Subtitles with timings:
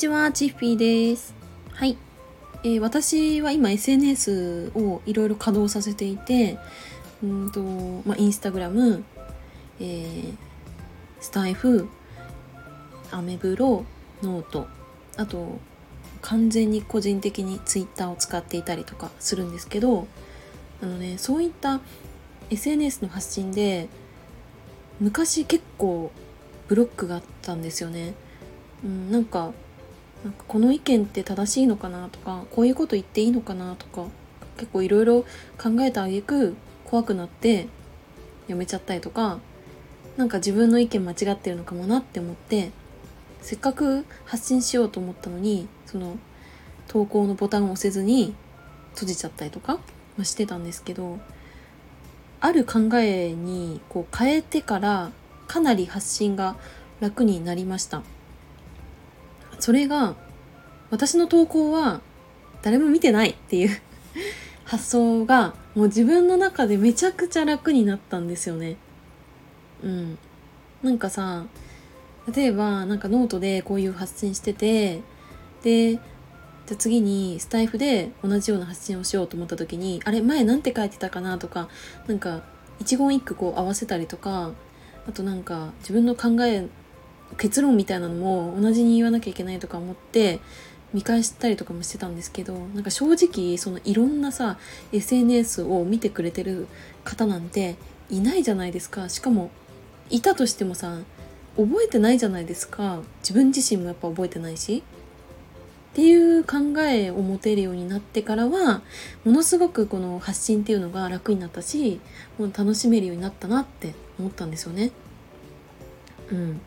[0.00, 1.34] ちは、チッフィーです。
[1.72, 1.98] はい。
[2.62, 6.56] えー、私は今 SNS をいろいろ稼働させていて、
[7.22, 7.60] うんと、
[8.08, 9.04] まあ、インスタグラム、
[9.78, 10.34] えー、
[11.20, 11.86] スタエフ、
[13.10, 13.84] アメブロ、
[14.22, 14.68] note、
[15.18, 15.58] あと、
[16.22, 20.06] 完全に個人的にツイッターを使っていたりとかするんですけど、
[20.82, 21.78] あのね、そういった
[22.48, 23.90] SNS の発信で、
[24.98, 26.10] 昔結構
[26.68, 28.14] ブロックがあったんですよね。
[28.82, 29.52] うん、なんか
[30.24, 34.06] なんかこの意見って正しいのかなとかこういうこと言っていいのかなとか
[34.58, 35.22] 結構いろいろ
[35.58, 37.68] 考えた挙句怖くなって
[38.48, 39.38] やめちゃったりとか
[40.16, 42.70] なんか自分の意見間違ってるのかもなって思って
[43.40, 46.18] せっかく発信しようと思ったのにその
[46.88, 48.34] 投稿のボタンを押せずに
[48.92, 49.78] 閉じちゃったりとか、
[50.24, 51.20] してたんですけど
[52.40, 55.10] ある考えにこう変えてから
[55.46, 56.56] かなり発信が
[57.00, 58.02] 楽になりました。
[59.60, 60.16] それが
[60.90, 62.00] 私の投稿は
[62.62, 63.80] 誰も見てないっていう
[64.64, 68.76] 発想がもう自分の中でめちゃくちゃ楽になったんですよね。
[69.82, 70.18] うん。
[70.82, 71.44] なんかさ、
[72.34, 75.00] 例えばなんかノートでこういう発信してて、
[75.62, 75.92] で、
[76.66, 81.68] じゃ次にスタイフで同じような発信をしようと思った時に、あれ前なんて書いてたかなとか、
[82.06, 82.42] なんか
[82.80, 84.52] 一言一句こう合わせたりとか、
[85.08, 86.66] あとなんか自分の考え
[87.36, 90.40] 結論みたいなのも同じに言わなきゃいけないとか思って
[90.92, 94.58] 見返したりとかもしてたんですけどなんか正直そのいろんなさ
[94.92, 96.66] SNS を見てくれてる
[97.04, 97.76] 方なんて
[98.10, 99.08] いないじゃないですか。
[99.08, 99.50] しかも
[100.10, 100.98] いたとしてもさ
[101.56, 103.00] 覚えてないじゃないですか。
[103.20, 104.82] 自分自身もやっぱ覚えてないし。
[105.90, 108.80] っていう考えを持てるようになってからは
[109.24, 112.00] ものすごくこの発信っていうのが楽になったし
[112.38, 114.92] もう楽しめるようになったなって思ったんですよね。
[116.30, 116.60] うん。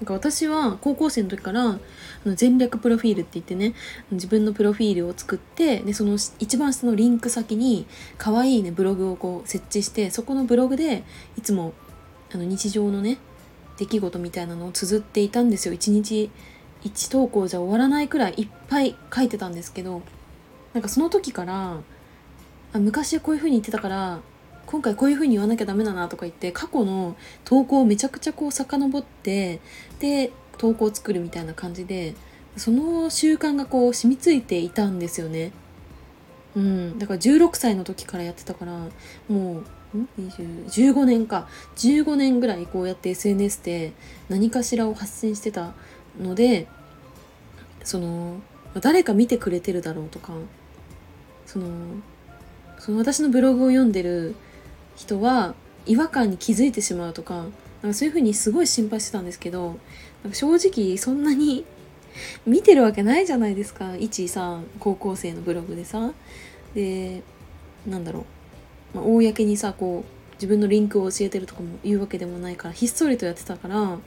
[0.00, 1.78] なんか私は高校生の時からあ
[2.24, 3.74] の全略プロフィールって言ってね
[4.12, 7.86] 自分のプロフィールを作ってでその一番下のリンク先に
[8.16, 11.02] 可愛いねブログをこう設置してそこのブログで
[11.36, 11.72] いつも
[12.32, 13.18] あの日常のね
[13.76, 15.74] 出来事みたいなのを綴っていたんですよ。
[15.74, 16.30] 一日
[16.84, 20.02] 1投稿じゃ終わらないくらいいっぱい書いてたんですけど
[20.74, 21.80] なんかその時から
[22.72, 24.20] あ昔こういう風に言ってたから
[24.68, 29.60] 今回こういう風に言わなきゃダメだなとか言って過去の投稿をめちゃくちゃこう遡って
[29.98, 32.14] で投稿を作るみたいな感じで
[32.58, 35.52] その習慣がこう染みついていたんですよね。
[36.54, 38.72] うん、だから16歳の時からやってたから
[39.28, 39.64] もう
[40.34, 41.48] 15年か。
[41.76, 43.92] 15年ぐらいこうやって SNS で
[44.28, 45.72] 何かしらを発信してた
[46.20, 46.66] ので
[47.84, 48.42] その
[48.82, 50.34] 誰か見てくれてるだろうとか
[51.46, 51.68] その
[52.78, 54.34] その私のブログを読んでる
[54.98, 55.54] 人は
[55.86, 57.46] 違和感に気づいてしまうとか
[57.82, 59.78] なんかそういうふうにすごい心配してたんですけど
[60.24, 61.64] なんか正直そんなに
[62.44, 63.94] 見てるわけないじゃないですか。
[63.96, 66.12] 一さ高校生のブログでさ。
[66.74, 67.22] で
[67.86, 68.26] なんだろ
[68.94, 73.98] う、まあ、公にさこう自分のリンクを教えてるとかも言うわけでもないからひっそりとやってたから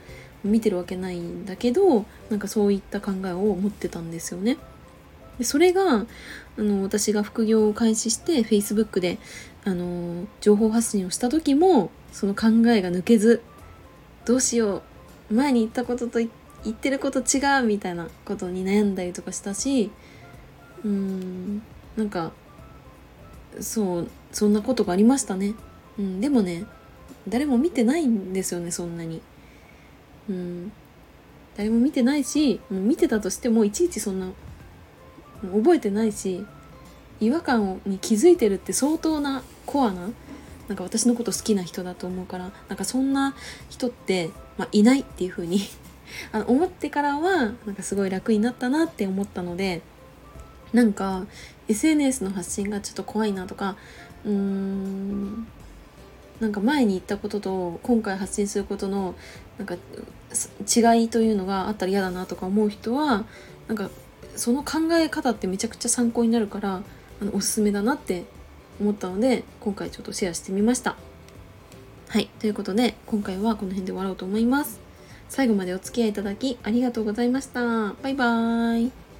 [0.44, 4.57] 見てるわけないんだけどなんかそういった考えを持ってたんですよね。
[5.41, 6.06] でそれが
[6.57, 9.18] あの私が副業を開始して Facebook で
[9.63, 13.41] あの情報発信をした時もその考えが抜けず
[14.24, 14.84] どうしよ
[15.31, 16.30] う前に言ったことと言
[16.69, 19.90] ってること違うみたいなことに悩んだりとかしたし
[20.84, 21.63] うーん
[21.97, 22.34] なんか
[23.59, 25.56] そうそんなことがありましたね、
[25.97, 26.66] うん、でもね
[27.28, 29.24] 誰も見てないんですよねそんなに。
[30.30, 30.72] うん
[31.57, 34.28] 誰も見てないしもう見てたとしてもいちいちそんな
[35.41, 36.46] 覚えてないし
[37.19, 40.09] 違和感に気づいてるって相当なコアな
[40.68, 43.35] なんか私のこと好きな人だと思うからなんかそんな
[43.69, 45.59] 人って、まあ、いないっていう風に
[46.31, 49.81] あの思ってからはなんかすごい楽になったなって思ったので
[50.74, 51.25] なんか
[51.68, 53.75] SNS の発信がちょっと怖いなとか
[54.25, 55.47] うーん
[56.40, 59.13] なんか前に言ったことと今回発信することの
[59.57, 63.25] なんか違いというのがあったら嫌だなとか思う人は
[63.68, 63.89] なんか
[64.36, 66.81] その考え方ってめちゃくちゃ参考になるから
[67.22, 68.24] あのおすすめだなって
[68.80, 70.95] 思ったので今回ちょっとシェアしてみました。
[72.10, 72.28] はい。
[72.39, 74.80] ということで今回はこの辺で終わろうと思います。
[75.30, 77.94] 最後までお付き合いいただきありがとうございました。
[78.01, 79.11] バイバーイ。